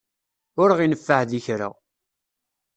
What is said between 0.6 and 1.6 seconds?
Ur ɣ-ineffeɛ di